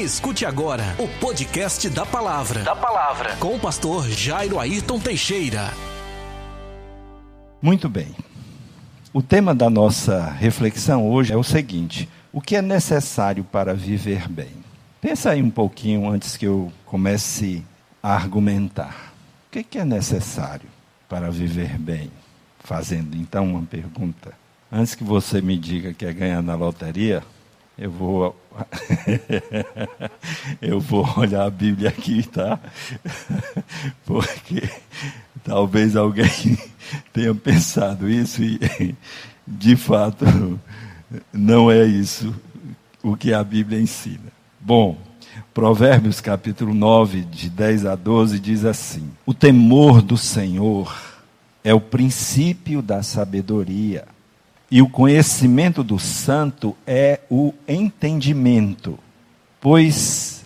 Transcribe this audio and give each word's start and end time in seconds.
Escute 0.00 0.46
agora 0.46 0.96
o 0.98 1.06
podcast 1.20 1.86
da 1.90 2.06
palavra. 2.06 2.62
Da 2.62 2.74
palavra. 2.74 3.36
Com 3.36 3.56
o 3.56 3.60
pastor 3.60 4.08
Jairo 4.08 4.58
Ayrton 4.58 4.98
Teixeira. 4.98 5.74
Muito 7.60 7.86
bem. 7.86 8.16
O 9.12 9.20
tema 9.20 9.54
da 9.54 9.68
nossa 9.68 10.24
reflexão 10.30 11.06
hoje 11.06 11.34
é 11.34 11.36
o 11.36 11.44
seguinte: 11.44 12.08
o 12.32 12.40
que 12.40 12.56
é 12.56 12.62
necessário 12.62 13.44
para 13.44 13.74
viver 13.74 14.26
bem? 14.26 14.48
Pensa 15.02 15.32
aí 15.32 15.42
um 15.42 15.50
pouquinho 15.50 16.08
antes 16.08 16.34
que 16.34 16.46
eu 16.46 16.72
comece 16.86 17.62
a 18.02 18.14
argumentar. 18.14 19.12
O 19.48 19.62
que 19.62 19.78
é 19.78 19.84
necessário 19.84 20.70
para 21.10 21.30
viver 21.30 21.76
bem? 21.76 22.10
Fazendo 22.60 23.14
então 23.18 23.50
uma 23.50 23.66
pergunta. 23.66 24.32
Antes 24.72 24.94
que 24.94 25.04
você 25.04 25.42
me 25.42 25.58
diga 25.58 25.92
que 25.92 26.06
é 26.06 26.12
ganhar 26.14 26.42
na 26.42 26.54
loteria, 26.54 27.22
eu 27.80 27.90
vou 27.90 28.36
eu 30.60 30.78
vou 30.78 31.08
olhar 31.16 31.46
a 31.46 31.50
Bíblia 31.50 31.88
aqui, 31.88 32.22
tá? 32.22 32.60
Porque 34.04 34.68
talvez 35.42 35.96
alguém 35.96 36.58
tenha 37.10 37.34
pensado 37.34 38.08
isso 38.08 38.42
e 38.42 38.94
de 39.46 39.76
fato 39.76 40.26
não 41.32 41.70
é 41.70 41.86
isso 41.86 42.34
o 43.02 43.16
que 43.16 43.32
a 43.32 43.42
Bíblia 43.42 43.80
ensina. 43.80 44.30
Bom, 44.60 44.98
Provérbios 45.54 46.20
capítulo 46.20 46.74
9, 46.74 47.22
de 47.22 47.48
10 47.48 47.86
a 47.86 47.94
12 47.94 48.38
diz 48.38 48.66
assim: 48.66 49.08
O 49.24 49.32
temor 49.32 50.02
do 50.02 50.18
Senhor 50.18 50.94
é 51.64 51.72
o 51.72 51.80
princípio 51.80 52.82
da 52.82 53.02
sabedoria 53.02 54.04
e 54.70 54.80
o 54.80 54.88
conhecimento 54.88 55.82
do 55.82 55.98
santo 55.98 56.76
é 56.86 57.20
o 57.28 57.52
entendimento. 57.66 58.98
Pois 59.60 60.44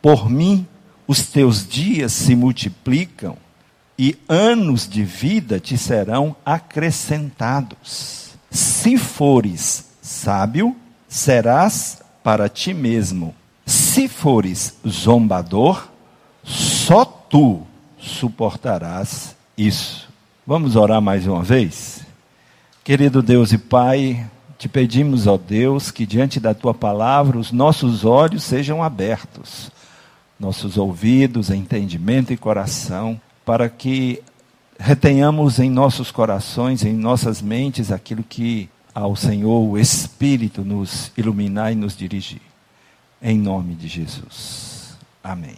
por 0.00 0.28
mim 0.28 0.66
os 1.06 1.26
teus 1.26 1.66
dias 1.66 2.12
se 2.12 2.34
multiplicam 2.34 3.36
e 3.96 4.18
anos 4.28 4.88
de 4.88 5.04
vida 5.04 5.60
te 5.60 5.78
serão 5.78 6.34
acrescentados. 6.44 8.32
Se 8.50 8.98
fores 8.98 9.90
sábio, 10.02 10.76
serás 11.08 12.02
para 12.22 12.48
ti 12.48 12.74
mesmo. 12.74 13.34
Se 13.64 14.08
fores 14.08 14.76
zombador, 14.86 15.88
só 16.42 17.04
tu 17.04 17.62
suportarás 17.96 19.36
isso. 19.56 20.08
Vamos 20.44 20.74
orar 20.74 21.00
mais 21.00 21.26
uma 21.26 21.42
vez? 21.42 22.01
Querido 22.84 23.22
Deus 23.22 23.52
e 23.52 23.58
Pai, 23.58 24.28
te 24.58 24.68
pedimos, 24.68 25.28
ó 25.28 25.38
Deus, 25.38 25.92
que 25.92 26.04
diante 26.04 26.40
da 26.40 26.52
tua 26.52 26.74
palavra 26.74 27.38
os 27.38 27.52
nossos 27.52 28.04
olhos 28.04 28.42
sejam 28.42 28.82
abertos, 28.82 29.70
nossos 30.38 30.76
ouvidos, 30.76 31.48
entendimento 31.48 32.32
e 32.32 32.36
coração, 32.36 33.20
para 33.44 33.68
que 33.68 34.20
retenhamos 34.80 35.60
em 35.60 35.70
nossos 35.70 36.10
corações, 36.10 36.84
em 36.84 36.92
nossas 36.92 37.40
mentes, 37.40 37.92
aquilo 37.92 38.24
que 38.24 38.68
ao 38.92 39.14
Senhor, 39.14 39.60
o 39.60 39.78
Espírito, 39.78 40.64
nos 40.64 41.12
iluminar 41.16 41.70
e 41.72 41.76
nos 41.76 41.96
dirigir. 41.96 42.42
Em 43.22 43.38
nome 43.38 43.76
de 43.76 43.86
Jesus. 43.86 44.96
Amém. 45.22 45.54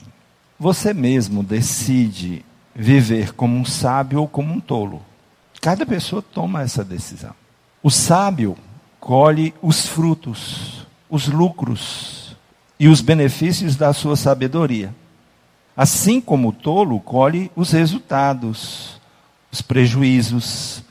Você 0.61 0.92
mesmo 0.92 1.42
decide 1.42 2.45
viver 2.75 3.33
como 3.33 3.56
um 3.56 3.64
sábio 3.64 4.20
ou 4.20 4.28
como 4.28 4.52
um 4.52 4.61
tolo. 4.61 5.00
Cada 5.64 5.86
pessoa 5.86 6.20
toma 6.20 6.60
essa 6.60 6.84
decisão. 6.84 7.30
O 7.82 7.90
sábio 7.90 8.54
colhe 9.00 9.54
os 9.62 9.86
frutos, 9.86 10.86
os 11.08 11.26
lucros 11.26 12.36
e 12.78 12.86
os 12.86 13.00
benefícios 13.00 13.74
da 13.74 13.94
sua 13.94 14.14
sabedoria. 14.14 14.94
Assim 15.74 16.20
como 16.20 16.48
o 16.48 16.52
tolo 16.52 17.00
colhe 17.00 17.50
os 17.56 17.70
resultados, 17.70 19.00
os 19.50 19.62
prejuízos 19.62 20.82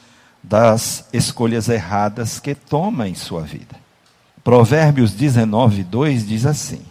das 0.42 1.08
escolhas 1.14 1.70
erradas 1.70 2.40
que 2.40 2.56
toma 2.56 3.08
em 3.08 3.14
sua 3.14 3.44
vida. 3.44 3.76
Provérbios 4.44 5.12
19, 5.12 5.84
2 5.84 6.28
diz 6.28 6.48
assim: 6.48 6.82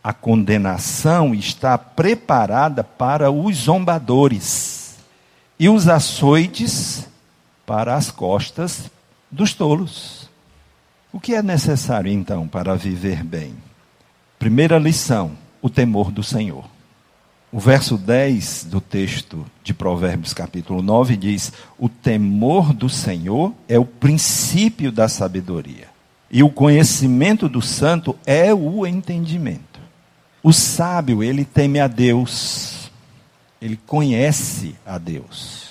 A 0.00 0.12
condenação 0.12 1.34
está 1.34 1.76
preparada 1.76 2.84
para 2.84 3.32
os 3.32 3.56
zombadores, 3.56 4.94
e 5.58 5.68
os 5.68 5.88
açoites 5.88 7.15
para 7.66 7.96
as 7.96 8.10
costas 8.10 8.88
dos 9.30 9.52
tolos. 9.52 10.30
O 11.12 11.18
que 11.18 11.34
é 11.34 11.42
necessário 11.42 12.10
então 12.10 12.46
para 12.46 12.76
viver 12.76 13.24
bem? 13.24 13.54
Primeira 14.38 14.78
lição: 14.78 15.32
o 15.60 15.68
temor 15.68 16.12
do 16.12 16.22
Senhor. 16.22 16.64
O 17.52 17.58
verso 17.58 17.96
10 17.96 18.64
do 18.64 18.80
texto 18.80 19.46
de 19.62 19.72
Provérbios, 19.72 20.32
capítulo 20.32 20.82
9, 20.82 21.16
diz: 21.16 21.52
O 21.78 21.88
temor 21.88 22.72
do 22.72 22.88
Senhor 22.88 23.52
é 23.68 23.78
o 23.78 23.84
princípio 23.84 24.92
da 24.92 25.08
sabedoria, 25.08 25.88
e 26.30 26.42
o 26.42 26.50
conhecimento 26.50 27.48
do 27.48 27.62
santo 27.62 28.16
é 28.26 28.54
o 28.54 28.86
entendimento. 28.86 29.80
O 30.42 30.52
sábio, 30.52 31.22
ele 31.22 31.44
teme 31.44 31.80
a 31.80 31.88
Deus, 31.88 32.90
ele 33.60 33.78
conhece 33.86 34.76
a 34.84 34.98
Deus 34.98 35.65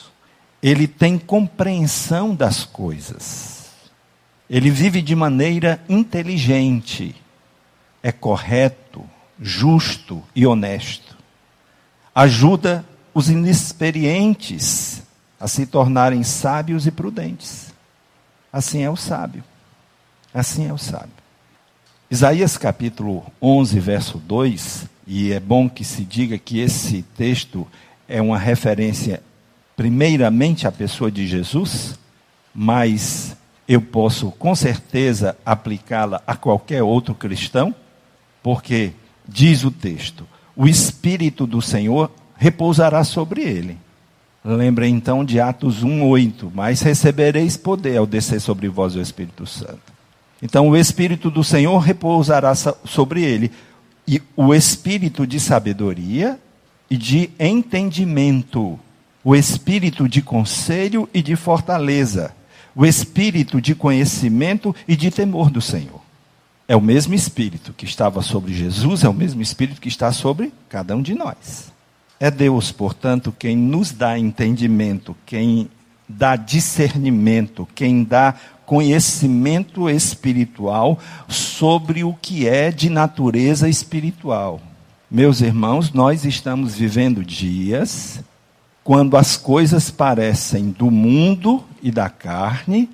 ele 0.66 0.88
tem 0.88 1.20
compreensão 1.20 2.34
das 2.34 2.64
coisas. 2.64 3.68
Ele 4.50 4.72
vive 4.72 5.00
de 5.00 5.16
maneira 5.16 5.80
inteligente, 5.88 7.16
é 8.02 8.12
correto, 8.12 9.04
justo 9.40 10.24
e 10.36 10.44
honesto. 10.48 11.16
Ajuda 12.16 12.84
os 13.14 13.30
inexperientes 13.30 15.04
a 15.40 15.48
se 15.48 15.68
tornarem 15.68 16.24
sábios 16.24 16.88
e 16.88 16.92
prudentes. 16.92 17.72
Assim 18.52 18.82
é 18.82 18.90
o 18.90 18.96
sábio. 18.96 19.44
Assim 20.34 20.68
é 20.68 20.74
o 20.74 20.80
sábio. 20.80 21.12
Isaías 22.10 22.58
capítulo 22.58 23.24
11, 23.40 23.80
verso 23.80 24.18
2, 24.18 24.88
e 25.06 25.32
é 25.32 25.40
bom 25.40 25.70
que 25.70 25.84
se 25.84 26.04
diga 26.04 26.40
que 26.40 26.58
esse 26.58 27.04
texto 27.16 27.68
é 28.08 28.20
uma 28.20 28.40
referência 28.40 29.22
primeiramente 29.76 30.68
a 30.68 30.72
pessoa 30.72 31.12
de 31.12 31.28
Jesus, 31.28 32.00
mas 32.54 33.36
eu 33.68 33.82
posso 33.82 34.32
com 34.32 34.56
certeza 34.56 35.38
aplicá-la 35.46 36.22
a 36.26 36.36
qualquer 36.36 36.84
outro 36.84 37.14
cristão, 37.14 37.74
porque 38.42 38.94
diz 39.28 39.64
o 39.64 39.72
texto: 39.72 40.28
o 40.56 40.68
Espírito 40.68 41.46
do 41.46 41.62
Senhor 41.62 42.12
repousará 42.38 43.04
sobre 43.04 43.42
ele. 43.42 43.78
Lembra 44.44 44.88
então 44.88 45.26
de 45.26 45.40
Atos 45.40 45.84
1:8, 45.84 46.52
mas 46.54 46.82
recebereis 46.82 47.58
poder 47.58 47.98
ao 47.98 48.06
descer 48.06 48.40
sobre 48.40 48.68
vós 48.70 48.96
o 48.96 49.02
Espírito 49.02 49.46
Santo. 49.48 49.94
Então 50.42 50.70
o 50.70 50.78
Espírito 50.78 51.32
do 51.32 51.44
Senhor 51.44 51.80
repousará 51.80 52.54
sobre 52.54 53.24
ele, 53.24 53.52
e 54.08 54.22
o 54.36 54.54
espírito 54.54 55.26
de 55.26 55.40
sabedoria 55.40 56.40
e 56.88 56.96
de 56.96 57.32
entendimento 57.40 58.80
o 59.26 59.36
espírito 59.36 60.08
de 60.08 60.22
conselho 60.22 61.10
e 61.12 61.20
de 61.20 61.36
fortaleza, 61.36 62.32
o 62.76 62.86
espírito 62.86 63.60
de 63.60 63.74
conhecimento 63.74 64.76
e 64.88 64.96
de 64.96 65.10
temor 65.10 65.50
do 65.50 65.60
Senhor. 65.60 66.00
É 66.68 66.76
o 66.76 66.82
mesmo 66.82 67.16
espírito 67.16 67.74
que 67.74 67.86
estava 67.86 68.22
sobre 68.22 68.54
Jesus, 68.54 69.04
é 69.04 69.10
o 69.10 69.14
mesmo 69.14 69.42
espírito 69.42 69.82
que 69.82 69.88
está 69.88 70.12
sobre 70.12 70.54
cada 70.70 70.96
um 70.96 71.02
de 71.02 71.16
nós. 71.16 71.74
É 72.20 72.30
Deus, 72.30 72.72
portanto, 72.72 73.34
quem 73.38 73.58
nos 73.58 73.92
dá 73.92 74.18
entendimento, 74.18 75.18
quem 75.26 75.72
dá 76.08 76.36
discernimento, 76.36 77.68
quem 77.74 78.04
dá 78.04 78.36
conhecimento 78.64 79.90
espiritual 79.90 81.00
sobre 81.28 82.04
o 82.04 82.14
que 82.14 82.48
é 82.48 82.72
de 82.72 82.92
natureza 82.92 83.68
espiritual. 83.68 84.62
Meus 85.10 85.42
irmãos, 85.42 85.92
nós 85.92 86.26
estamos 86.26 86.76
vivendo 86.76 87.26
dias 87.26 88.24
quando 88.86 89.18
as 89.18 89.36
coisas 89.36 89.90
parecem 89.90 90.70
do 90.70 90.92
mundo 90.92 91.64
e 91.82 91.90
da 91.90 92.08
carne, 92.08 92.88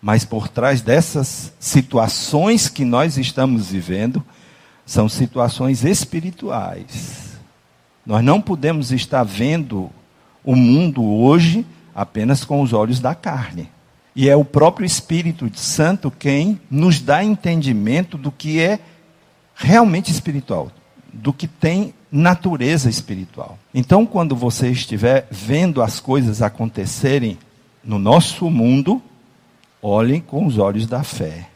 mas 0.00 0.24
por 0.24 0.48
trás 0.48 0.80
dessas 0.80 1.52
situações 1.60 2.66
que 2.70 2.82
nós 2.82 3.18
estamos 3.18 3.70
vivendo, 3.70 4.24
são 4.86 5.06
situações 5.06 5.84
espirituais. 5.84 7.38
Nós 8.06 8.24
não 8.24 8.40
podemos 8.40 8.90
estar 8.90 9.22
vendo 9.22 9.90
o 10.42 10.56
mundo 10.56 11.04
hoje 11.04 11.66
apenas 11.94 12.42
com 12.42 12.62
os 12.62 12.72
olhos 12.72 12.98
da 12.98 13.14
carne. 13.14 13.68
E 14.16 14.30
é 14.30 14.36
o 14.36 14.46
próprio 14.46 14.86
Espírito 14.86 15.50
Santo 15.58 16.10
quem 16.10 16.58
nos 16.70 17.02
dá 17.02 17.22
entendimento 17.22 18.16
do 18.16 18.32
que 18.32 18.60
é 18.60 18.78
realmente 19.54 20.10
espiritual, 20.10 20.72
do 21.14 21.32
que 21.32 21.46
tem 21.46 21.94
natureza 22.10 22.90
espiritual. 22.90 23.58
Então, 23.72 24.04
quando 24.04 24.36
você 24.36 24.70
estiver 24.70 25.26
vendo 25.30 25.82
as 25.82 26.00
coisas 26.00 26.42
acontecerem 26.42 27.38
no 27.82 27.98
nosso 27.98 28.50
mundo, 28.50 29.02
olhem 29.80 30.20
com 30.20 30.46
os 30.46 30.58
olhos 30.58 30.86
da 30.86 31.02
fé, 31.02 31.48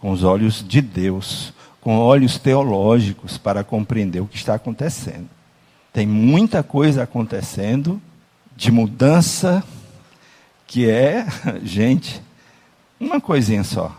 com 0.00 0.10
os 0.10 0.24
olhos 0.24 0.64
de 0.66 0.80
Deus, 0.80 1.52
com 1.80 1.98
olhos 1.98 2.38
teológicos 2.38 3.38
para 3.38 3.64
compreender 3.64 4.20
o 4.20 4.26
que 4.26 4.36
está 4.36 4.54
acontecendo. 4.54 5.28
Tem 5.92 6.06
muita 6.06 6.62
coisa 6.62 7.02
acontecendo 7.02 8.00
de 8.56 8.70
mudança 8.70 9.64
que 10.66 10.88
é, 10.88 11.26
gente, 11.62 12.20
uma 13.00 13.20
coisinha 13.20 13.64
só. 13.64 13.96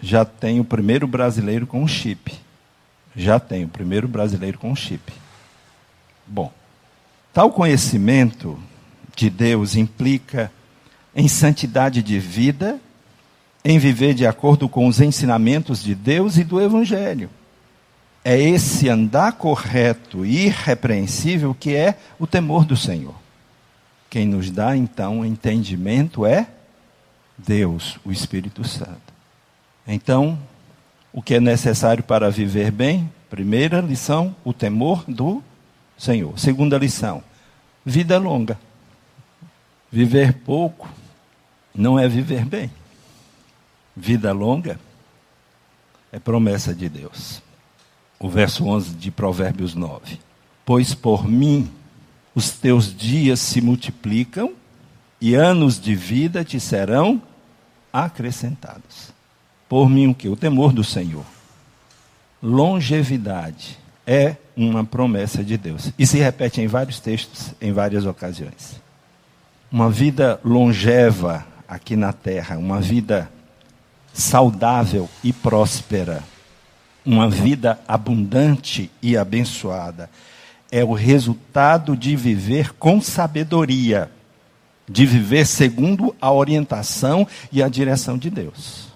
Já 0.00 0.24
tem 0.24 0.60
o 0.60 0.64
primeiro 0.64 1.06
brasileiro 1.06 1.66
com 1.66 1.86
chip. 1.86 2.38
Já 3.14 3.40
tem 3.40 3.64
o 3.64 3.68
primeiro 3.68 4.06
brasileiro 4.06 4.58
com 4.58 4.74
chip. 4.74 5.12
Bom, 6.26 6.52
tal 7.32 7.50
conhecimento 7.50 8.58
de 9.16 9.28
Deus 9.28 9.74
implica 9.74 10.50
em 11.14 11.26
santidade 11.26 12.02
de 12.02 12.18
vida, 12.18 12.80
em 13.64 13.78
viver 13.78 14.14
de 14.14 14.26
acordo 14.26 14.68
com 14.68 14.86
os 14.86 15.00
ensinamentos 15.00 15.82
de 15.82 15.94
Deus 15.94 16.36
e 16.36 16.44
do 16.44 16.60
Evangelho. 16.60 17.28
É 18.24 18.38
esse 18.38 18.88
andar 18.88 19.32
correto 19.32 20.24
e 20.24 20.46
irrepreensível 20.46 21.54
que 21.58 21.74
é 21.74 21.98
o 22.18 22.26
temor 22.26 22.64
do 22.64 22.76
Senhor. 22.76 23.14
Quem 24.08 24.26
nos 24.26 24.50
dá 24.50 24.76
então 24.76 25.24
entendimento 25.24 26.26
é 26.26 26.48
Deus, 27.38 27.98
o 28.04 28.12
Espírito 28.12 28.66
Santo. 28.66 29.10
Então, 29.86 30.38
o 31.12 31.22
que 31.22 31.34
é 31.34 31.40
necessário 31.40 32.02
para 32.02 32.30
viver 32.30 32.70
bem? 32.70 33.10
Primeira 33.28 33.80
lição, 33.80 34.34
o 34.44 34.52
temor 34.52 35.04
do 35.06 35.42
Senhor. 35.96 36.38
Segunda 36.38 36.78
lição, 36.78 37.22
vida 37.84 38.18
longa. 38.18 38.58
Viver 39.90 40.34
pouco 40.34 40.88
não 41.74 41.98
é 41.98 42.08
viver 42.08 42.44
bem. 42.44 42.70
Vida 43.96 44.32
longa 44.32 44.78
é 46.12 46.18
promessa 46.18 46.74
de 46.74 46.88
Deus. 46.88 47.42
O 48.18 48.28
verso 48.28 48.66
11 48.66 48.94
de 48.94 49.10
Provérbios 49.10 49.74
9. 49.74 50.18
Pois 50.64 50.94
por 50.94 51.26
mim 51.26 51.70
os 52.34 52.50
teus 52.50 52.94
dias 52.96 53.40
se 53.40 53.60
multiplicam 53.60 54.52
e 55.20 55.34
anos 55.34 55.80
de 55.80 55.94
vida 55.94 56.44
te 56.44 56.60
serão 56.60 57.20
acrescentados. 57.92 59.12
Por 59.70 59.88
mim 59.88 60.08
o 60.08 60.14
que? 60.16 60.28
O 60.28 60.34
temor 60.34 60.72
do 60.72 60.82
Senhor. 60.82 61.24
Longevidade 62.42 63.78
é 64.04 64.34
uma 64.56 64.82
promessa 64.82 65.44
de 65.44 65.56
Deus. 65.56 65.92
E 65.96 66.04
se 66.04 66.18
repete 66.18 66.60
em 66.60 66.66
vários 66.66 66.98
textos, 66.98 67.54
em 67.60 67.72
várias 67.72 68.04
ocasiões. 68.04 68.80
Uma 69.70 69.88
vida 69.88 70.40
longeva 70.44 71.46
aqui 71.68 71.94
na 71.94 72.12
terra, 72.12 72.58
uma 72.58 72.80
vida 72.80 73.30
saudável 74.12 75.08
e 75.22 75.32
próspera, 75.32 76.24
uma 77.06 77.30
vida 77.30 77.78
abundante 77.86 78.90
e 79.00 79.16
abençoada, 79.16 80.10
é 80.68 80.82
o 80.82 80.94
resultado 80.94 81.96
de 81.96 82.16
viver 82.16 82.72
com 82.72 83.00
sabedoria, 83.00 84.10
de 84.88 85.06
viver 85.06 85.46
segundo 85.46 86.12
a 86.20 86.32
orientação 86.32 87.24
e 87.52 87.62
a 87.62 87.68
direção 87.68 88.18
de 88.18 88.30
Deus. 88.30 88.89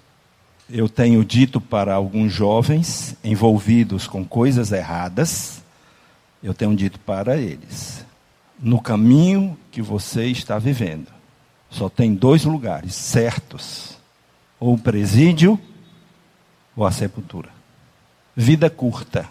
Eu 0.69 0.89
tenho 0.89 1.23
dito 1.23 1.61
para 1.61 1.93
alguns 1.93 2.33
jovens 2.33 3.15
envolvidos 3.23 4.07
com 4.07 4.25
coisas 4.25 4.71
erradas, 4.71 5.61
eu 6.41 6.53
tenho 6.53 6.75
dito 6.75 6.99
para 6.99 7.37
eles: 7.37 8.03
no 8.59 8.81
caminho 8.81 9.57
que 9.71 9.81
você 9.81 10.25
está 10.25 10.57
vivendo, 10.57 11.07
só 11.69 11.87
tem 11.87 12.15
dois 12.15 12.45
lugares 12.45 12.95
certos: 12.95 13.97
ou 14.59 14.73
o 14.73 14.77
presídio 14.77 15.59
ou 16.75 16.85
a 16.85 16.91
sepultura. 16.91 17.49
Vida 18.35 18.69
curta, 18.69 19.29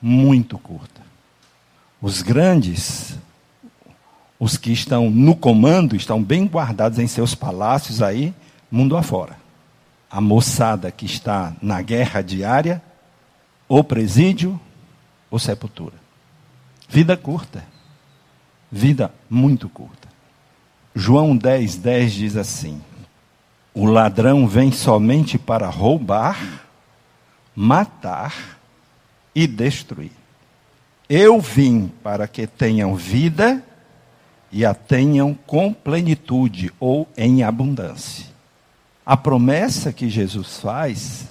muito 0.00 0.58
curta. 0.58 1.00
Os 2.00 2.20
grandes, 2.20 3.18
os 4.38 4.58
que 4.58 4.70
estão 4.70 5.10
no 5.10 5.34
comando, 5.34 5.96
estão 5.96 6.22
bem 6.22 6.46
guardados 6.46 6.98
em 6.98 7.06
seus 7.06 7.34
palácios 7.34 8.02
aí, 8.02 8.34
mundo 8.70 8.96
afora. 8.96 9.43
A 10.14 10.20
moçada 10.20 10.92
que 10.92 11.06
está 11.06 11.56
na 11.60 11.82
guerra 11.82 12.22
diária, 12.22 12.80
ou 13.66 13.82
presídio, 13.82 14.60
ou 15.28 15.40
sepultura. 15.40 15.96
Vida 16.88 17.16
curta. 17.16 17.64
Vida 18.70 19.12
muito 19.28 19.68
curta. 19.68 20.06
João 20.94 21.36
10, 21.36 21.78
10 21.78 22.12
diz 22.12 22.36
assim: 22.36 22.80
O 23.74 23.86
ladrão 23.86 24.46
vem 24.46 24.70
somente 24.70 25.36
para 25.36 25.68
roubar, 25.68 26.64
matar 27.52 28.60
e 29.34 29.48
destruir. 29.48 30.12
Eu 31.08 31.40
vim 31.40 31.88
para 32.04 32.28
que 32.28 32.46
tenham 32.46 32.94
vida 32.94 33.60
e 34.52 34.64
a 34.64 34.74
tenham 34.74 35.34
com 35.34 35.72
plenitude 35.72 36.72
ou 36.78 37.08
em 37.16 37.42
abundância. 37.42 38.33
A 39.06 39.16
promessa 39.16 39.92
que 39.92 40.08
Jesus 40.08 40.58
faz 40.60 41.28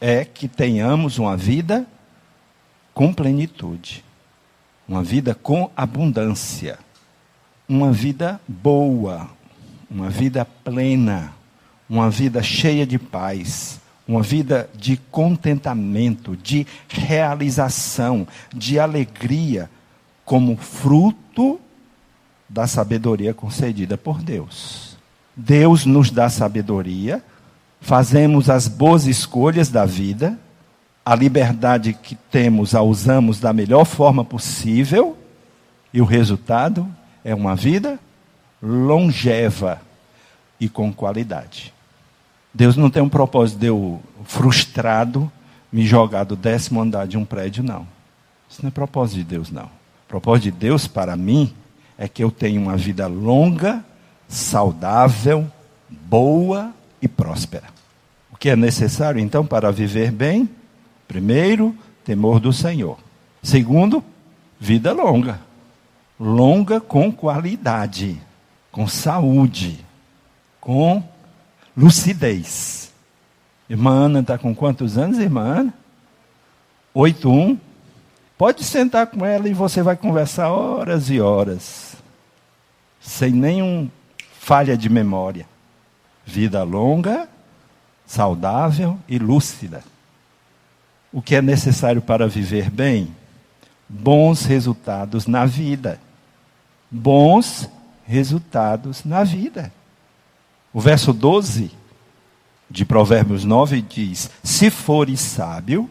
é 0.00 0.24
que 0.24 0.46
tenhamos 0.46 1.18
uma 1.18 1.34
vida 1.34 1.86
com 2.92 3.12
plenitude, 3.12 4.04
uma 4.86 5.02
vida 5.02 5.34
com 5.34 5.70
abundância, 5.74 6.78
uma 7.66 7.90
vida 7.90 8.38
boa, 8.46 9.30
uma 9.90 10.10
vida 10.10 10.44
plena, 10.44 11.32
uma 11.88 12.10
vida 12.10 12.42
cheia 12.42 12.86
de 12.86 12.98
paz, 12.98 13.80
uma 14.06 14.22
vida 14.22 14.68
de 14.74 14.98
contentamento, 15.10 16.36
de 16.36 16.66
realização, 16.86 18.28
de 18.54 18.78
alegria, 18.78 19.70
como 20.24 20.56
fruto 20.56 21.58
da 22.48 22.66
sabedoria 22.66 23.32
concedida 23.32 23.96
por 23.96 24.20
Deus. 24.20 24.89
Deus 25.40 25.86
nos 25.86 26.10
dá 26.10 26.28
sabedoria, 26.28 27.22
fazemos 27.80 28.50
as 28.50 28.68
boas 28.68 29.06
escolhas 29.06 29.70
da 29.70 29.86
vida, 29.86 30.38
a 31.04 31.14
liberdade 31.14 31.94
que 31.94 32.14
temos 32.14 32.74
a 32.74 32.82
usamos 32.82 33.40
da 33.40 33.52
melhor 33.52 33.86
forma 33.86 34.22
possível, 34.22 35.16
e 35.92 36.00
o 36.00 36.04
resultado 36.04 36.86
é 37.24 37.34
uma 37.34 37.56
vida 37.56 37.98
longeva 38.62 39.80
e 40.60 40.68
com 40.68 40.92
qualidade. 40.92 41.72
Deus 42.52 42.76
não 42.76 42.90
tem 42.90 43.02
um 43.02 43.08
propósito 43.08 43.60
de 43.60 43.66
eu, 43.66 44.00
frustrado, 44.24 45.32
me 45.72 45.86
jogar 45.86 46.24
do 46.24 46.36
décimo 46.36 46.82
andar 46.82 47.06
de 47.06 47.16
um 47.16 47.24
prédio, 47.24 47.62
não. 47.62 47.86
Isso 48.48 48.60
não 48.62 48.68
é 48.68 48.70
propósito 48.70 49.18
de 49.18 49.24
Deus, 49.24 49.50
não. 49.50 49.64
O 49.64 50.08
propósito 50.08 50.44
de 50.44 50.50
Deus 50.50 50.86
para 50.86 51.16
mim 51.16 51.54
é 51.96 52.06
que 52.06 52.22
eu 52.22 52.30
tenha 52.30 52.60
uma 52.60 52.76
vida 52.76 53.06
longa, 53.06 53.82
saudável, 54.30 55.50
boa 55.88 56.72
e 57.02 57.08
próspera. 57.08 57.66
O 58.32 58.36
que 58.36 58.48
é 58.48 58.56
necessário, 58.56 59.20
então, 59.20 59.44
para 59.44 59.72
viver 59.72 60.12
bem? 60.12 60.48
Primeiro, 61.08 61.76
temor 62.04 62.38
do 62.38 62.52
Senhor. 62.52 62.96
Segundo, 63.42 64.02
vida 64.58 64.92
longa. 64.92 65.40
Longa 66.18 66.80
com 66.80 67.10
qualidade, 67.10 68.20
com 68.70 68.86
saúde, 68.86 69.84
com 70.60 71.02
lucidez. 71.76 72.92
Irmã 73.68 73.90
Ana 74.04 74.20
está 74.20 74.38
com 74.38 74.54
quantos 74.54 74.96
anos, 74.96 75.18
irmã 75.18 75.60
Ana? 75.60 75.74
Oito 76.94 77.30
um. 77.30 77.58
Pode 78.38 78.64
sentar 78.64 79.06
com 79.08 79.24
ela 79.24 79.48
e 79.48 79.54
você 79.54 79.82
vai 79.82 79.96
conversar 79.96 80.50
horas 80.50 81.10
e 81.10 81.20
horas, 81.20 81.96
sem 83.00 83.32
nenhum 83.32 83.90
falha 84.50 84.76
de 84.76 84.88
memória. 84.88 85.46
Vida 86.26 86.64
longa, 86.64 87.28
saudável 88.04 88.98
e 89.08 89.16
lúcida. 89.16 89.80
O 91.12 91.22
que 91.22 91.36
é 91.36 91.40
necessário 91.40 92.02
para 92.02 92.26
viver 92.26 92.68
bem? 92.68 93.14
Bons 93.88 94.44
resultados 94.44 95.28
na 95.28 95.46
vida. 95.46 96.00
Bons 96.90 97.70
resultados 98.04 99.04
na 99.04 99.22
vida. 99.22 99.72
O 100.72 100.80
verso 100.80 101.12
12 101.12 101.70
de 102.68 102.84
Provérbios 102.84 103.44
9 103.44 103.80
diz: 103.80 104.32
Se 104.42 104.68
fores 104.68 105.20
sábio, 105.20 105.88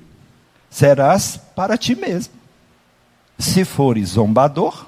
serás 0.69 1.39
para 1.55 1.77
ti 1.77 1.95
mesmo. 1.95 2.33
Se 3.37 3.63
fores 3.63 4.09
zombador, 4.09 4.85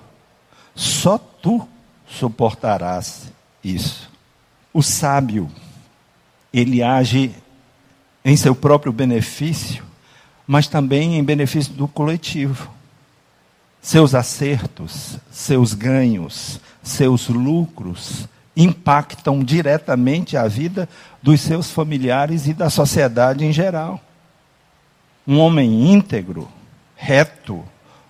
só 0.76 1.18
tu 1.18 1.66
suportarás 2.06 3.32
isso. 3.64 4.10
O 4.74 4.82
sábio, 4.82 5.50
ele 6.54 6.82
age 6.82 7.34
em 8.24 8.36
seu 8.36 8.56
próprio 8.56 8.92
benefício, 8.92 9.84
mas 10.46 10.68
também 10.68 11.18
em 11.18 11.24
benefício 11.24 11.74
do 11.74 11.88
coletivo. 11.88 12.70
Seus 13.82 14.14
acertos, 14.14 15.18
seus 15.32 15.74
ganhos, 15.74 16.60
seus 16.84 17.28
lucros 17.28 18.28
impactam 18.56 19.44
diretamente 19.44 20.36
a 20.36 20.48
vida 20.48 20.88
dos 21.22 21.42
seus 21.42 21.72
familiares 21.72 22.48
e 22.48 22.54
da 22.54 22.70
sociedade 22.70 23.46
em 23.46 23.52
geral. 23.52 24.00
Um 25.28 25.40
homem 25.40 25.92
íntegro, 25.92 26.48
reto, 26.96 27.64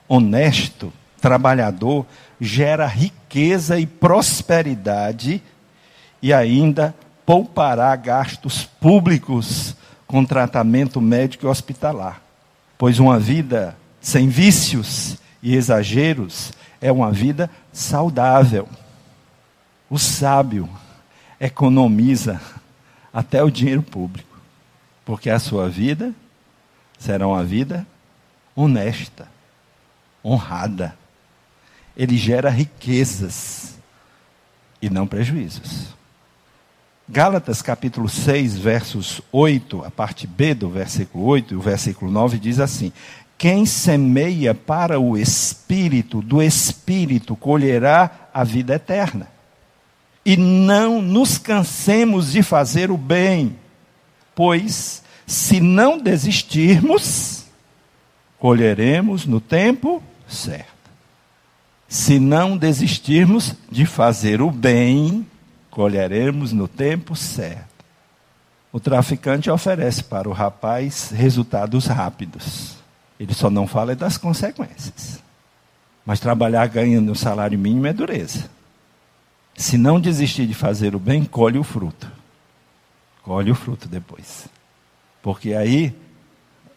honesto, 0.08 0.92
trabalhador, 1.22 2.06
gera 2.40 2.88
riqueza 2.88 3.80
e 3.80 3.86
prosperidade 3.86 5.42
e 6.22 6.34
ainda 6.34 6.94
poupará 7.26 7.96
gastos 7.96 8.66
públicos 8.66 9.76
com 10.08 10.26
tratamento 10.26 11.00
médico 11.00 11.46
e 11.46 11.50
hospitalar. 11.50 12.22
Pois 12.78 13.00
uma 13.00 13.20
vida 13.20 13.78
sem 14.02 14.28
vícios 14.28 15.18
e 15.42 15.56
exageros 15.56 16.52
é 16.82 16.92
uma 16.92 17.12
vida 17.12 17.50
saudável. 17.72 18.68
O 19.90 20.00
sábio 20.00 20.68
economiza 21.40 22.42
até 23.14 23.44
o 23.44 23.52
dinheiro 23.52 23.84
público, 23.84 24.38
porque 25.06 25.30
a 25.30 25.40
sua 25.40 25.70
vida 25.70 26.14
será 26.98 27.28
uma 27.28 27.44
vida 27.44 27.86
honesta, 28.56 29.28
honrada. 30.24 31.01
Ele 31.96 32.18
gera 32.18 32.50
riquezas 32.50 33.76
e 34.82 34.90
não 34.90 35.06
prejuízos. 35.06 35.88
Gálatas 37.08 37.62
capítulo 37.62 38.08
6, 38.08 38.58
versos 38.58 39.22
8, 39.32 39.84
a 39.84 39.92
parte 39.92 40.26
B 40.26 40.54
do 40.54 40.70
versículo 40.70 41.26
8 41.26 41.54
e 41.54 41.58
o 41.58 41.62
versículo 41.62 42.10
9 42.10 42.40
diz 42.40 42.60
assim: 42.60 42.94
Quem 43.38 43.66
semeia 43.66 44.56
para 44.56 45.00
o 45.00 45.18
espírito, 45.18 46.22
do 46.22 46.42
espírito 46.42 47.36
colherá 47.36 48.30
a 48.34 48.44
vida 48.46 48.76
eterna. 48.76 49.28
E 50.26 50.38
não 50.38 51.02
nos 51.02 51.38
cansemos 51.38 52.32
de 52.32 52.42
fazer 52.42 52.92
o 52.92 52.98
bem, 52.98 53.58
pois 54.34 55.04
se 55.28 55.60
não 55.60 55.98
desistirmos, 55.98 57.46
colheremos 58.40 59.26
no 59.26 59.42
tempo 59.42 60.02
certo. 60.28 60.81
Se 61.92 62.22
não 62.22 62.56
desistirmos 62.56 63.54
de 63.70 63.86
fazer 63.86 64.42
o 64.42 64.50
bem, 64.50 65.28
colheremos 65.70 66.54
no 66.54 66.66
tempo 66.66 67.18
certo. 67.18 67.84
O 68.72 68.80
traficante 68.80 69.50
oferece 69.52 70.02
para 70.02 70.30
o 70.30 70.32
rapaz 70.32 71.10
resultados 71.10 71.88
rápidos. 71.88 72.78
Ele 73.20 73.34
só 73.34 73.50
não 73.50 73.68
fala 73.68 73.94
das 73.94 74.18
consequências. 74.18 75.22
Mas 76.06 76.22
trabalhar 76.22 76.66
ganhando 76.68 77.12
um 77.12 77.16
salário 77.16 77.60
mínimo 77.60 77.88
é 77.88 77.92
dureza. 77.92 78.50
Se 79.54 79.78
não 79.78 80.00
desistir 80.00 80.48
de 80.48 80.54
fazer 80.54 80.96
o 80.96 81.00
bem, 81.00 81.26
colhe 81.26 81.60
o 81.60 81.64
fruto. 81.64 82.10
Colhe 83.22 83.52
o 83.52 83.56
fruto 83.56 83.90
depois. 83.90 84.48
Porque 85.22 85.54
aí 85.54 85.94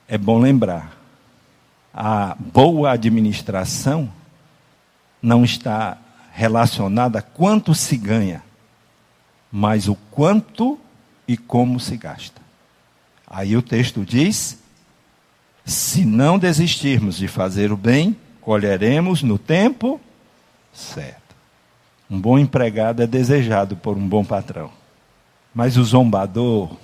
é 0.09 0.19
bom 0.19 0.41
lembrar: 0.41 0.93
a 1.95 2.37
boa 2.53 2.91
administração 2.91 4.11
não 5.25 5.43
está 5.43 5.97
relacionada 6.33 7.21
a 7.21 7.23
quanto 7.23 7.75
se 7.75 7.97
ganha, 7.97 8.43
mas 9.51 9.89
o 9.89 9.95
quanto 10.11 10.79
e 11.27 11.37
como 11.37 11.81
se 11.81 11.97
gasta. 11.97 12.43
Aí 13.27 13.57
o 13.57 13.63
texto 13.63 14.05
diz: 14.05 14.59
se 15.65 16.05
não 16.05 16.39
desistirmos 16.39 17.17
de 17.17 17.27
fazer 17.27 17.73
o 17.73 17.77
bem, 17.77 18.15
colheremos 18.41 19.23
no 19.23 19.39
tempo 19.39 19.99
certo. 20.73 21.35
Um 22.11 22.21
bom 22.21 22.39
empregado 22.39 23.03
é 23.03 23.07
desejado 23.07 23.77
por 23.77 23.97
um 23.97 24.07
bom 24.07 24.25
patrão. 24.25 24.71
Mas 25.55 25.79
o 25.79 25.85
zombador, 25.85 26.77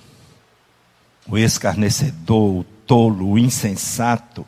o 1.27 1.37
escarnecedor, 1.37 2.61
o 2.61 2.63
tolo, 2.87 3.31
o 3.31 3.37
insensato, 3.37 4.45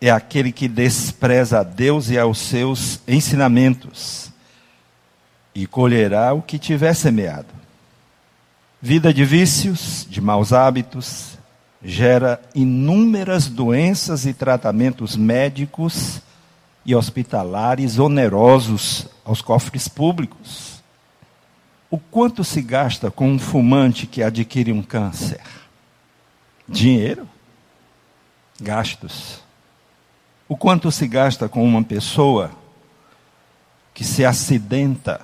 é 0.00 0.10
aquele 0.10 0.52
que 0.52 0.68
despreza 0.68 1.60
a 1.60 1.62
Deus 1.62 2.08
e 2.08 2.18
aos 2.18 2.38
seus 2.38 3.00
ensinamentos 3.06 4.30
e 5.54 5.66
colherá 5.66 6.32
o 6.32 6.40
que 6.40 6.58
tiver 6.58 6.94
semeado. 6.94 7.48
Vida 8.80 9.12
de 9.12 9.24
vícios, 9.24 10.06
de 10.08 10.20
maus 10.20 10.52
hábitos, 10.52 11.36
gera 11.82 12.40
inúmeras 12.54 13.48
doenças 13.48 14.24
e 14.24 14.32
tratamentos 14.32 15.16
médicos 15.16 16.22
e 16.86 16.94
hospitalares 16.94 17.98
onerosos 17.98 19.08
aos 19.24 19.42
cofres 19.42 19.88
públicos. 19.88 20.80
O 21.90 21.98
quanto 21.98 22.44
se 22.44 22.62
gasta 22.62 23.10
com 23.10 23.28
um 23.28 23.38
fumante 23.38 24.06
que 24.06 24.22
adquire 24.22 24.70
um 24.70 24.82
câncer? 24.82 25.40
Dinheiro? 26.68 27.28
Gastos. 28.60 29.47
O 30.48 30.56
quanto 30.56 30.90
se 30.90 31.06
gasta 31.06 31.48
com 31.48 31.62
uma 31.64 31.82
pessoa 31.82 32.50
que 33.92 34.02
se 34.02 34.24
acidenta 34.24 35.20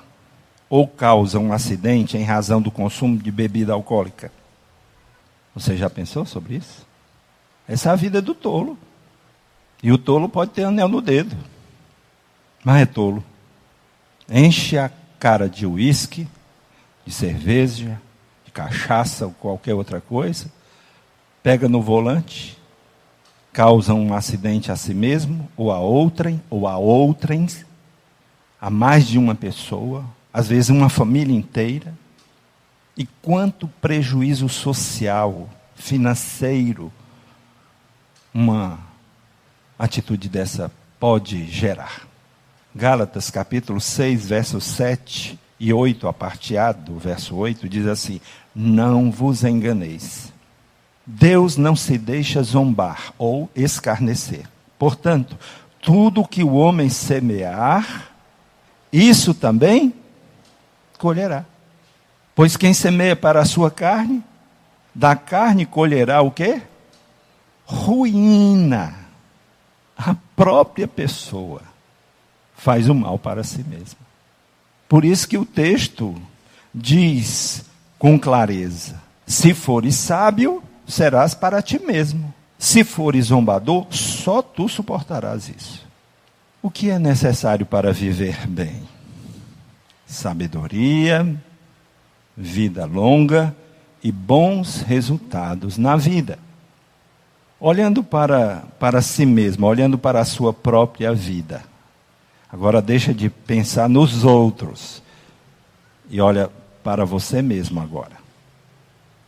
ou 0.68 0.88
causa 0.88 1.38
um 1.38 1.52
acidente 1.52 2.16
em 2.16 2.24
razão 2.24 2.60
do 2.60 2.70
consumo 2.70 3.16
de 3.16 3.30
bebida 3.30 3.72
alcoólica. 3.72 4.32
Você 5.54 5.76
já 5.76 5.88
pensou 5.88 6.26
sobre 6.26 6.56
isso? 6.56 6.84
Essa 7.68 7.90
é 7.90 7.92
a 7.92 7.96
vida 7.96 8.20
do 8.20 8.34
tolo. 8.34 8.76
E 9.82 9.92
o 9.92 9.98
tolo 9.98 10.28
pode 10.28 10.50
ter 10.50 10.64
anel 10.64 10.88
no 10.88 11.00
dedo. 11.00 11.36
Mas 12.64 12.82
é 12.82 12.86
tolo. 12.86 13.22
Enche 14.28 14.76
a 14.76 14.90
cara 15.18 15.48
de 15.48 15.64
uísque, 15.64 16.26
de 17.06 17.12
cerveja, 17.12 18.00
de 18.44 18.50
cachaça 18.50 19.26
ou 19.26 19.32
qualquer 19.32 19.74
outra 19.74 20.00
coisa, 20.00 20.50
pega 21.42 21.68
no 21.68 21.80
volante, 21.80 22.58
causa 23.54 23.94
um 23.94 24.12
acidente 24.12 24.72
a 24.72 24.76
si 24.76 24.92
mesmo, 24.92 25.48
ou 25.56 25.70
a 25.70 25.78
outrem, 25.78 26.42
ou 26.50 26.66
a 26.66 26.76
outrem, 26.76 27.46
a 28.60 28.68
mais 28.68 29.06
de 29.06 29.16
uma 29.16 29.34
pessoa, 29.34 30.04
às 30.32 30.48
vezes 30.48 30.70
uma 30.70 30.88
família 30.88 31.34
inteira. 31.34 31.94
E 32.96 33.06
quanto 33.22 33.68
prejuízo 33.80 34.48
social, 34.48 35.48
financeiro, 35.76 36.92
uma 38.32 38.80
atitude 39.78 40.28
dessa 40.28 40.70
pode 40.98 41.44
gerar. 41.46 42.02
Gálatas 42.74 43.30
capítulo 43.30 43.80
6, 43.80 44.26
versos 44.26 44.64
7 44.64 45.38
e 45.60 45.72
8, 45.72 46.08
a 46.08 46.12
parte 46.12 46.56
A 46.56 46.72
do 46.72 46.98
verso 46.98 47.36
8, 47.36 47.68
diz 47.68 47.86
assim: 47.86 48.20
Não 48.52 49.12
vos 49.12 49.44
enganeis. 49.44 50.33
Deus 51.06 51.56
não 51.56 51.76
se 51.76 51.98
deixa 51.98 52.42
zombar 52.42 53.12
ou 53.18 53.50
escarnecer. 53.54 54.48
Portanto, 54.78 55.38
tudo 55.80 56.26
que 56.26 56.42
o 56.42 56.54
homem 56.54 56.88
semear, 56.88 58.10
isso 58.92 59.34
também 59.34 59.92
colherá. 60.98 61.44
Pois 62.34 62.56
quem 62.56 62.72
semeia 62.72 63.14
para 63.14 63.40
a 63.40 63.44
sua 63.44 63.70
carne, 63.70 64.24
da 64.94 65.14
carne 65.14 65.66
colherá 65.66 66.22
o 66.22 66.30
quê? 66.30 66.62
Ruína. 67.64 68.94
A 69.96 70.16
própria 70.34 70.88
pessoa 70.88 71.62
faz 72.56 72.88
o 72.88 72.94
mal 72.94 73.18
para 73.18 73.44
si 73.44 73.62
mesma. 73.62 74.00
Por 74.88 75.04
isso 75.04 75.28
que 75.28 75.38
o 75.38 75.44
texto 75.44 76.14
diz 76.74 77.64
com 77.98 78.18
clareza: 78.18 79.00
se 79.26 79.54
fores 79.54 79.94
sábio, 79.94 80.62
serás 80.86 81.34
para 81.34 81.62
ti 81.62 81.78
mesmo. 81.78 82.32
Se 82.58 82.84
fores 82.84 83.26
zombador, 83.26 83.86
só 83.90 84.40
tu 84.40 84.68
suportarás 84.68 85.48
isso. 85.48 85.84
O 86.62 86.70
que 86.70 86.90
é 86.90 86.98
necessário 86.98 87.66
para 87.66 87.92
viver 87.92 88.46
bem? 88.46 88.94
sabedoria, 90.06 91.36
vida 92.36 92.84
longa 92.86 93.54
e 94.02 94.12
bons 94.12 94.80
resultados 94.82 95.76
na 95.76 95.96
vida. 95.96 96.38
Olhando 97.58 98.02
para, 98.02 98.64
para 98.78 99.00
si 99.00 99.24
mesmo, 99.24 99.66
olhando 99.66 99.98
para 99.98 100.20
a 100.20 100.24
sua 100.24 100.52
própria 100.52 101.12
vida. 101.12 101.62
Agora 102.50 102.82
deixa 102.82 103.12
de 103.12 103.28
pensar 103.28 103.88
nos 103.88 104.24
outros 104.24 105.02
e 106.10 106.20
olha 106.20 106.50
para 106.82 107.04
você 107.04 107.40
mesmo 107.40 107.80
agora. 107.80 108.23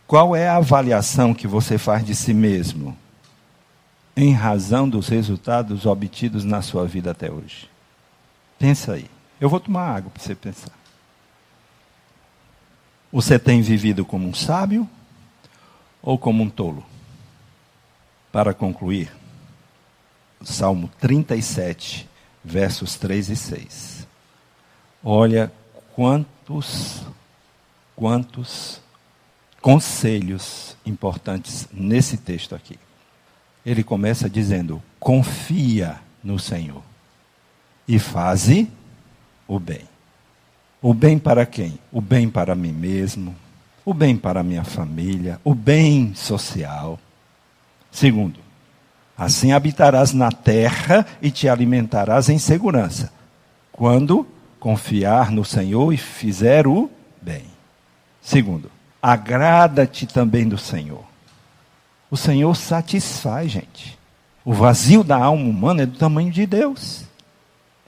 Qual 0.07 0.33
é 0.33 0.47
a 0.47 0.55
avaliação 0.55 1.33
que 1.33 1.45
você 1.45 1.77
faz 1.77 2.05
de 2.05 2.15
si 2.15 2.33
mesmo 2.33 2.97
em 4.15 4.31
razão 4.31 4.87
dos 4.87 5.09
resultados 5.09 5.85
obtidos 5.85 6.45
na 6.45 6.61
sua 6.61 6.87
vida 6.87 7.11
até 7.11 7.29
hoje? 7.29 7.69
Pensa 8.57 8.93
aí. 8.93 9.11
Eu 9.39 9.49
vou 9.49 9.59
tomar 9.59 9.97
água 9.97 10.09
para 10.09 10.23
você 10.23 10.33
pensar. 10.33 10.71
Você 13.11 13.37
tem 13.37 13.61
vivido 13.61 14.05
como 14.05 14.29
um 14.29 14.33
sábio 14.33 14.87
ou 16.01 16.17
como 16.17 16.41
um 16.41 16.49
tolo? 16.49 16.85
Para 18.31 18.53
concluir, 18.53 19.11
Salmo 20.41 20.89
37, 20.99 22.07
versos 22.43 22.95
3 22.95 23.29
e 23.29 23.35
6. 23.35 24.07
Olha 25.03 25.51
quantos, 25.93 27.03
quantos 27.95 28.81
conselhos 29.67 30.77
importantes 30.85 31.67
nesse 31.73 32.15
texto 32.15 32.55
aqui. 32.55 32.79
ele 33.65 33.83
começa 33.83 34.29
dizendo: 34.29 34.81
confia 34.97 35.97
no 36.23 36.39
Senhor 36.39 36.81
e 37.85 37.99
faze 37.99 38.69
o 39.45 39.59
bem. 39.59 39.81
O 40.81 40.93
bem 40.93 41.19
para 41.19 41.45
quem? 41.45 41.77
O 41.91 41.99
bem 41.99 42.29
para 42.29 42.55
mim 42.55 42.71
mesmo, 42.71 43.35
o 43.83 43.93
bem 43.93 44.15
para 44.15 44.41
minha 44.41 44.63
família, 44.63 45.37
o 45.43 45.53
bem 45.53 46.15
social. 46.15 46.97
Segundo, 47.91 48.39
assim 49.17 49.51
habitarás 49.51 50.13
na 50.13 50.31
terra 50.31 51.05
e 51.21 51.29
te 51.29 51.49
alimentarás 51.49 52.29
em 52.29 52.39
segurança, 52.39 53.11
quando 53.69 54.25
confiar 54.61 55.29
no 55.29 55.43
Senhor 55.43 55.91
e 55.91 55.97
fizer 55.97 56.65
o 56.67 56.89
bem. 57.21 57.43
Segundo, 58.21 58.76
agrada-te 59.07 60.05
também 60.05 60.45
do 60.45 60.57
Senhor. 60.57 61.05
O 62.11 62.17
Senhor 62.17 62.53
satisfaz, 62.57 63.49
gente. 63.49 63.97
O 64.43 64.53
vazio 64.53 65.01
da 65.01 65.15
alma 65.15 65.49
humana 65.49 65.83
é 65.83 65.85
do 65.85 65.97
tamanho 65.97 66.29
de 66.29 66.45
Deus. 66.45 67.05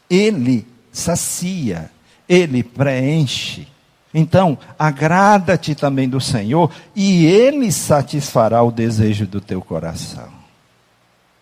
Ele 0.09 0.65
sacia, 0.93 1.91
ele 2.27 2.63
preenche. 2.63 3.67
Então, 4.13 4.57
agrada-te 4.77 5.75
também 5.75 6.07
do 6.07 6.21
Senhor 6.21 6.71
e 6.95 7.25
ele 7.25 7.69
satisfará 7.69 8.63
o 8.63 8.71
desejo 8.71 9.27
do 9.27 9.41
teu 9.41 9.61
coração. 9.61 10.31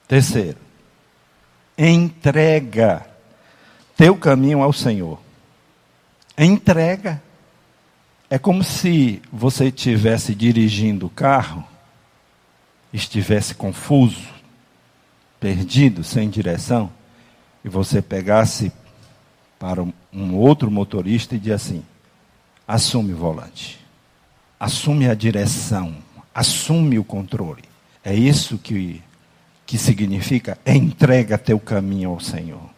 Terceiro, 0.07 0.57
entrega 1.77 3.05
teu 3.95 4.15
caminho 4.15 4.63
ao 4.63 4.73
Senhor. 4.73 5.19
Entrega. 6.35 7.26
É 8.29 8.37
como 8.37 8.61
se 8.61 9.21
você 9.31 9.67
estivesse 9.67 10.35
dirigindo 10.35 11.05
o 11.05 11.09
carro, 11.09 11.63
estivesse 12.91 13.55
confuso, 13.55 14.27
perdido, 15.39 16.03
sem 16.03 16.29
direção, 16.29 16.91
e 17.63 17.69
você 17.69 18.01
pegasse 18.01 18.71
para 19.57 19.81
um 20.13 20.35
outro 20.35 20.69
motorista 20.69 21.35
e 21.35 21.39
diz 21.39 21.53
assim: 21.53 21.83
assume 22.67 23.13
o 23.13 23.17
volante, 23.17 23.79
assume 24.59 25.07
a 25.09 25.13
direção, 25.13 25.95
assume 26.35 26.99
o 26.99 27.05
controle. 27.05 27.63
É 28.03 28.13
isso 28.13 28.57
que, 28.57 29.01
que 29.65 29.77
significa 29.77 30.57
entrega 30.65 31.37
teu 31.37 31.59
caminho 31.59 32.09
ao 32.09 32.19
Senhor. 32.19 32.69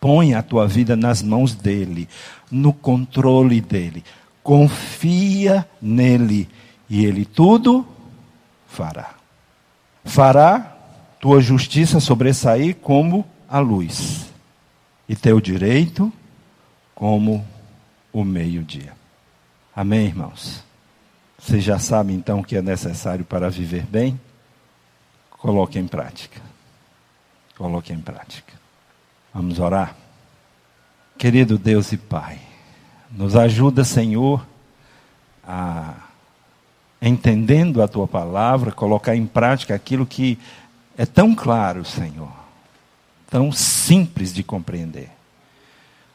Põe 0.00 0.34
a 0.34 0.42
tua 0.42 0.66
vida 0.66 0.96
nas 0.96 1.22
mãos 1.22 1.54
dele, 1.54 2.08
no 2.50 2.72
controle 2.72 3.60
dele. 3.60 4.04
Confia 4.48 5.68
nele 5.78 6.48
e 6.88 7.04
ele 7.04 7.26
tudo 7.26 7.86
fará. 8.66 9.14
Fará 10.06 10.74
tua 11.20 11.38
justiça 11.38 12.00
sobressair 12.00 12.74
como 12.76 13.26
a 13.46 13.58
luz 13.58 14.32
e 15.06 15.14
teu 15.14 15.38
direito 15.38 16.10
como 16.94 17.46
o 18.10 18.24
meio-dia. 18.24 18.94
Amém, 19.76 20.06
irmãos? 20.06 20.64
Vocês 21.38 21.62
já 21.62 21.78
sabem 21.78 22.16
então 22.16 22.40
o 22.40 22.42
que 22.42 22.56
é 22.56 22.62
necessário 22.62 23.26
para 23.26 23.50
viver 23.50 23.84
bem? 23.84 24.18
Coloque 25.28 25.78
em 25.78 25.86
prática. 25.86 26.40
Coloque 27.54 27.92
em 27.92 28.00
prática. 28.00 28.54
Vamos 29.34 29.58
orar? 29.58 29.94
Querido 31.18 31.58
Deus 31.58 31.92
e 31.92 31.98
Pai, 31.98 32.47
nos 33.10 33.36
ajuda, 33.36 33.84
Senhor, 33.84 34.46
a, 35.46 35.94
entendendo 37.00 37.82
a 37.82 37.88
tua 37.88 38.06
palavra, 38.06 38.72
colocar 38.72 39.14
em 39.14 39.26
prática 39.26 39.74
aquilo 39.74 40.06
que 40.06 40.38
é 40.96 41.06
tão 41.06 41.34
claro, 41.34 41.84
Senhor 41.84 42.38
tão 43.30 43.52
simples 43.52 44.32
de 44.32 44.42
compreender. 44.42 45.10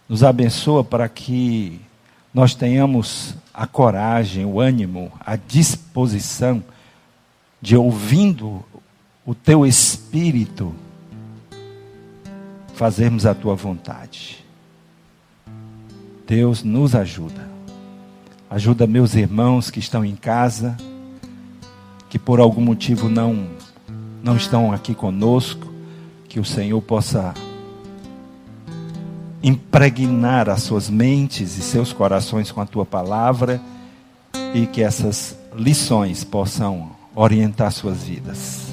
Nos 0.10 0.24
abençoa 0.24 0.84
para 0.84 1.08
que 1.08 1.80
nós 2.34 2.56
tenhamos 2.56 3.36
a 3.54 3.68
coragem, 3.68 4.46
o 4.46 4.60
ânimo, 4.60 5.12
a 5.20 5.36
disposição 5.36 6.64
de 7.62 7.78
ouvindo 7.78 8.64
o 9.26 9.34
teu 9.34 9.66
espírito 9.66 10.74
fazermos 12.74 13.26
a 13.26 13.34
tua 13.34 13.56
vontade. 13.56 14.44
Deus 16.28 16.64
nos 16.64 16.96
ajuda. 16.96 17.50
Ajuda 18.50 18.86
meus 18.86 19.16
irmãos 19.16 19.70
que 19.72 19.80
estão 19.80 20.06
em 20.06 20.16
casa, 20.16 20.78
que 22.10 22.20
por 22.20 22.40
algum 22.40 22.62
motivo 22.62 23.10
não 23.10 23.48
não 24.24 24.38
estão 24.38 24.72
aqui 24.72 24.96
conosco 24.96 25.68
que 26.30 26.40
o 26.40 26.46
Senhor 26.46 26.82
possa 26.82 27.34
impregnar 29.44 30.50
as 30.50 30.64
suas 30.64 30.90
mentes 30.90 31.58
e 31.58 31.62
seus 31.62 31.92
corações 31.92 32.50
com 32.50 32.62
a 32.62 32.66
tua 32.66 32.86
palavra 32.86 33.62
e 34.54 34.66
que 34.66 34.82
essas 34.82 35.38
lições 35.54 36.24
possam 36.24 36.92
orientar 37.14 37.72
suas 37.72 38.04
vidas. 38.04 38.70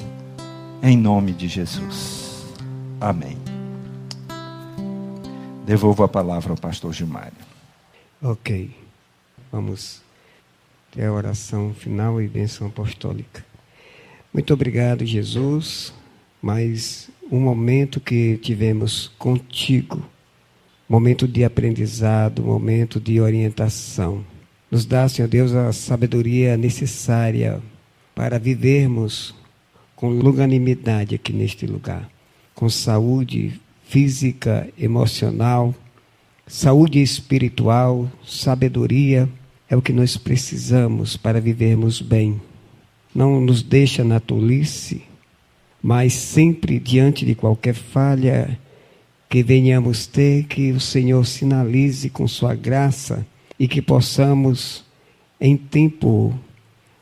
Em 0.81 0.97
nome 0.97 1.33
de 1.33 1.49
Jesus. 1.49 2.45
Amém. 2.99 3.40
Devolvo 5.65 6.03
a 6.03 6.07
palavra 6.07 6.51
ao 6.51 6.57
pastor 6.57 6.91
Gilmário. 6.91 7.37
Ok. 8.21 8.71
Vamos 9.51 10.01
ter 10.91 11.05
a 11.05 11.13
oração 11.13 11.73
final 11.73 12.21
e 12.21 12.27
bênção 12.27 12.67
apostólica. 12.67 13.45
Muito 14.33 14.53
obrigado, 14.53 15.05
Jesus. 15.05 15.93
Mas 16.41 17.09
um 17.31 17.39
momento 17.39 17.99
que 17.99 18.37
tivemos 18.37 19.11
contigo, 19.19 20.03
momento 20.89 21.27
de 21.27 21.43
aprendizado, 21.43 22.43
momento 22.43 22.99
de 22.99 23.21
orientação. 23.21 24.25
Nos 24.69 24.85
dá, 24.85 25.07
Senhor 25.07 25.27
Deus, 25.27 25.53
a 25.53 25.71
sabedoria 25.71 26.57
necessária 26.57 27.61
para 28.15 28.39
vivermos 28.39 29.35
com 29.95 30.09
longanimidade 30.09 31.13
aqui 31.13 31.31
neste 31.31 31.67
lugar, 31.67 32.09
com 32.55 32.67
saúde 32.67 33.61
física, 33.91 34.69
emocional, 34.79 35.75
saúde 36.47 37.01
espiritual, 37.01 38.09
sabedoria 38.25 39.27
é 39.69 39.75
o 39.75 39.81
que 39.81 39.91
nós 39.91 40.15
precisamos 40.15 41.17
para 41.17 41.41
vivermos 41.41 42.01
bem. 42.01 42.39
Não 43.13 43.41
nos 43.41 43.61
deixa 43.61 44.01
na 44.01 44.17
tolice, 44.21 45.01
mas 45.83 46.13
sempre 46.13 46.79
diante 46.79 47.25
de 47.25 47.35
qualquer 47.35 47.73
falha 47.73 48.57
que 49.29 49.43
venhamos 49.43 50.07
ter, 50.07 50.45
que 50.45 50.71
o 50.71 50.79
Senhor 50.79 51.25
sinalize 51.25 52.09
com 52.09 52.25
Sua 52.29 52.55
graça 52.55 53.27
e 53.59 53.67
que 53.67 53.81
possamos, 53.81 54.85
em 55.39 55.57
tempo, 55.57 56.33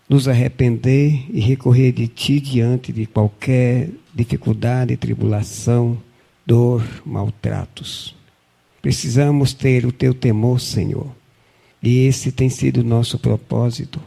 nos 0.09 0.27
arrepender 0.27 1.23
e 1.29 1.39
recorrer 1.39 1.91
de 1.91 2.07
Ti 2.07 2.39
diante 2.39 2.91
de 2.91 3.05
qualquer 3.05 3.91
dificuldade, 4.15 4.97
tribulação, 4.97 5.95
dor, 6.49 6.83
maltratos. 7.05 8.15
Precisamos 8.81 9.53
ter 9.53 9.85
o 9.85 9.91
Teu 9.91 10.13
temor, 10.13 10.59
Senhor, 10.59 11.07
e 11.81 12.07
esse 12.07 12.31
tem 12.31 12.49
sido 12.49 12.81
o 12.81 12.83
nosso 12.83 13.19
propósito. 13.19 14.01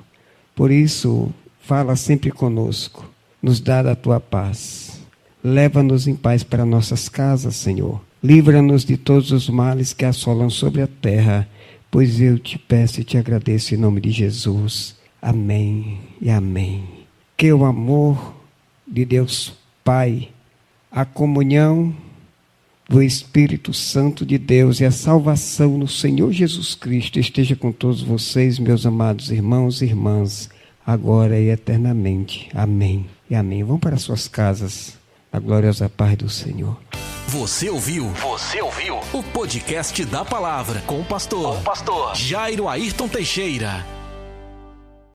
Por 0.55 0.71
isso, 0.71 1.33
fala 1.61 1.95
sempre 1.95 2.31
conosco 2.31 3.13
nos 3.43 3.59
dá 3.59 3.81
a 3.81 3.97
tua 3.97 4.21
paz. 4.21 5.01
Leva-nos 5.43 6.07
em 6.07 6.15
paz 6.15 6.45
para 6.45 6.65
nossas 6.65 7.09
casas, 7.09 7.57
Senhor. 7.57 8.01
Livra-nos 8.23 8.85
de 8.85 8.97
todos 8.97 9.33
os 9.33 9.49
males 9.49 9.93
que 9.93 10.05
assolam 10.05 10.49
sobre 10.49 10.81
a 10.81 10.87
terra, 10.87 11.49
pois 11.91 12.21
eu 12.21 12.39
te 12.39 12.57
peço 12.57 13.01
e 13.01 13.05
te 13.05 13.19
agradeço 13.19 13.75
em 13.75 13.79
nome 13.79 14.01
de 14.01 14.13
Jesus. 14.13 14.95
Amém 15.21 15.99
e 16.21 16.31
amém. 16.31 16.85
Que 17.37 17.53
o 17.53 17.65
amor 17.65 18.37
de 18.87 19.05
Deus 19.05 19.55
Pai, 19.83 20.29
a 20.89 21.05
comunhão 21.05 21.93
do 22.93 23.03
Espírito 23.03 23.73
Santo 23.73 24.27
de 24.27 24.37
Deus 24.37 24.79
e 24.79 24.85
a 24.85 24.91
salvação 24.91 25.79
no 25.79 25.89
Senhor 25.89 26.31
Jesus 26.31 26.75
Cristo 26.75 27.19
esteja 27.19 27.57
com 27.57 27.73
todos 27.73 28.03
vocês, 28.03 28.59
meus 28.59 28.85
amados 28.85 29.31
irmãos 29.31 29.81
e 29.81 29.87
irmãs, 29.87 30.51
agora 30.87 31.41
e 31.41 31.49
eternamente. 31.49 32.51
Amém 32.53 33.07
e 33.31 33.35
amém. 33.35 33.65
Vão 33.65 33.79
para 33.79 33.97
suas 33.97 34.29
casas. 34.29 34.99
A 35.33 35.39
gloriosa 35.39 35.89
paz 35.89 36.19
do 36.19 36.29
Senhor. 36.29 36.77
Você 37.29 37.71
ouviu? 37.71 38.09
Você 38.09 38.61
ouviu? 38.61 38.99
O 39.15 39.23
podcast 39.23 40.05
da 40.05 40.23
palavra 40.23 40.83
com 40.83 41.01
o 41.01 41.05
pastor, 41.05 41.55
com 41.55 41.61
o 41.61 41.65
pastor 41.65 42.15
Jairo 42.15 42.69
Ayrton 42.69 43.09
Teixeira. 43.09 43.87